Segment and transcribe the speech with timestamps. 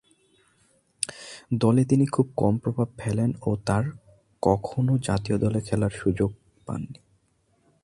[1.53, 3.85] দলে তিনি খুবই কম প্রভাব ফেলেন ও আর
[4.43, 6.31] কখনো জাতীয় দলে খেলার সুযোগ
[6.67, 6.99] পাননি।